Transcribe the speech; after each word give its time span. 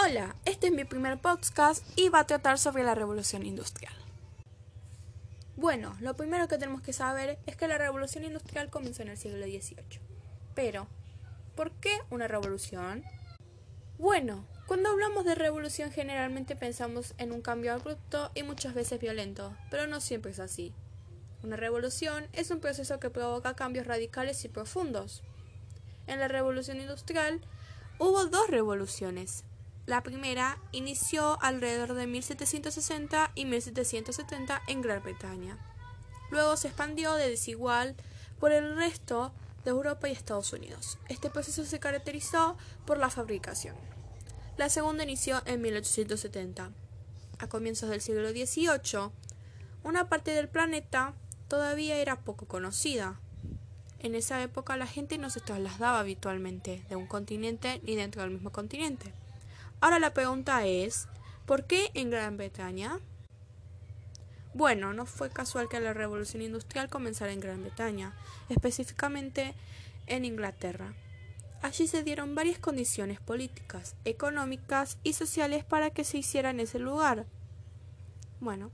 Hola, 0.00 0.36
este 0.44 0.68
es 0.68 0.72
mi 0.72 0.84
primer 0.84 1.18
podcast 1.18 1.84
y 1.96 2.08
va 2.08 2.20
a 2.20 2.26
tratar 2.26 2.56
sobre 2.60 2.84
la 2.84 2.94
revolución 2.94 3.44
industrial. 3.44 3.92
Bueno, 5.56 5.96
lo 5.98 6.16
primero 6.16 6.46
que 6.46 6.56
tenemos 6.56 6.82
que 6.82 6.92
saber 6.92 7.40
es 7.46 7.56
que 7.56 7.66
la 7.66 7.78
revolución 7.78 8.22
industrial 8.22 8.70
comenzó 8.70 9.02
en 9.02 9.08
el 9.08 9.16
siglo 9.16 9.44
XVIII. 9.44 9.98
Pero, 10.54 10.86
¿por 11.56 11.72
qué 11.72 11.98
una 12.10 12.28
revolución? 12.28 13.02
Bueno, 13.98 14.46
cuando 14.68 14.88
hablamos 14.88 15.24
de 15.24 15.34
revolución 15.34 15.90
generalmente 15.90 16.54
pensamos 16.54 17.14
en 17.18 17.32
un 17.32 17.42
cambio 17.42 17.72
abrupto 17.74 18.30
y 18.36 18.44
muchas 18.44 18.74
veces 18.74 19.00
violento, 19.00 19.56
pero 19.68 19.88
no 19.88 20.00
siempre 20.00 20.30
es 20.30 20.38
así. 20.38 20.72
Una 21.42 21.56
revolución 21.56 22.28
es 22.34 22.52
un 22.52 22.60
proceso 22.60 23.00
que 23.00 23.10
provoca 23.10 23.56
cambios 23.56 23.88
radicales 23.88 24.44
y 24.44 24.48
profundos. 24.48 25.24
En 26.06 26.20
la 26.20 26.28
revolución 26.28 26.80
industrial 26.80 27.40
hubo 27.98 28.26
dos 28.26 28.48
revoluciones, 28.48 29.42
la 29.88 30.02
primera 30.02 30.58
inició 30.70 31.38
alrededor 31.40 31.94
de 31.94 32.06
1760 32.06 33.32
y 33.34 33.46
1770 33.46 34.62
en 34.66 34.82
Gran 34.82 35.02
Bretaña. 35.02 35.56
Luego 36.30 36.58
se 36.58 36.68
expandió 36.68 37.14
de 37.14 37.30
desigual 37.30 37.96
por 38.38 38.52
el 38.52 38.76
resto 38.76 39.32
de 39.64 39.70
Europa 39.70 40.06
y 40.06 40.12
Estados 40.12 40.52
Unidos. 40.52 40.98
Este 41.08 41.30
proceso 41.30 41.64
se 41.64 41.80
caracterizó 41.80 42.58
por 42.84 42.98
la 42.98 43.08
fabricación. 43.08 43.76
La 44.58 44.68
segunda 44.68 45.04
inició 45.04 45.40
en 45.46 45.62
1870. 45.62 46.70
A 47.38 47.48
comienzos 47.48 47.88
del 47.88 48.02
siglo 48.02 48.28
XVIII, 48.28 49.10
una 49.84 50.10
parte 50.10 50.32
del 50.32 50.50
planeta 50.50 51.14
todavía 51.48 51.96
era 51.96 52.20
poco 52.20 52.44
conocida. 52.44 53.18
En 54.00 54.14
esa 54.14 54.42
época 54.42 54.76
la 54.76 54.86
gente 54.86 55.16
no 55.16 55.30
se 55.30 55.40
trasladaba 55.40 55.98
habitualmente 55.98 56.84
de 56.90 56.96
un 56.96 57.06
continente 57.06 57.80
ni 57.84 57.96
dentro 57.96 58.20
del 58.20 58.32
mismo 58.32 58.52
continente. 58.52 59.14
Ahora 59.80 59.98
la 59.98 60.12
pregunta 60.12 60.66
es, 60.66 61.08
¿por 61.46 61.64
qué 61.64 61.90
en 61.94 62.10
Gran 62.10 62.36
Bretaña? 62.36 62.98
Bueno, 64.54 64.92
no 64.92 65.06
fue 65.06 65.30
casual 65.30 65.68
que 65.68 65.78
la 65.78 65.92
revolución 65.92 66.42
industrial 66.42 66.88
comenzara 66.88 67.32
en 67.32 67.40
Gran 67.40 67.62
Bretaña, 67.62 68.12
específicamente 68.48 69.54
en 70.08 70.24
Inglaterra. 70.24 70.94
Allí 71.62 71.86
se 71.86 72.02
dieron 72.02 72.34
varias 72.34 72.58
condiciones 72.58 73.20
políticas, 73.20 73.94
económicas 74.04 74.98
y 75.04 75.12
sociales 75.12 75.64
para 75.64 75.90
que 75.90 76.02
se 76.04 76.18
hiciera 76.18 76.50
en 76.50 76.60
ese 76.60 76.80
lugar. 76.80 77.26
Bueno, 78.40 78.72